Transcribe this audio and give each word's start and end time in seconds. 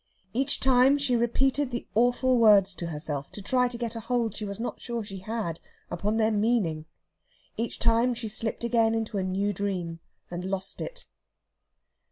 Each 0.33 0.59
time 0.59 0.97
she 0.97 1.15
repeated 1.15 1.69
the 1.69 1.85
awful 1.93 2.39
words 2.39 2.73
to 2.73 2.87
herself, 2.87 3.31
to 3.33 3.39
try 3.43 3.67
to 3.67 3.77
get 3.77 3.95
a 3.95 3.99
hold 3.99 4.35
she 4.35 4.45
was 4.45 4.59
not 4.59 4.81
sure 4.81 5.03
she 5.03 5.19
had 5.19 5.59
upon 5.91 6.17
their 6.17 6.31
meaning. 6.31 6.85
Each 7.55 7.77
time 7.77 8.15
she 8.15 8.27
slipped 8.27 8.63
again 8.63 8.95
into 8.95 9.19
a 9.19 9.23
new 9.23 9.53
dream 9.53 9.99
and 10.31 10.43
lost 10.43 10.81
it. 10.81 11.05